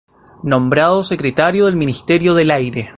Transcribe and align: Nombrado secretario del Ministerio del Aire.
Nombrado 0.41 1.03
secretario 1.03 1.67
del 1.67 1.75
Ministerio 1.75 2.33
del 2.33 2.49
Aire. 2.49 2.89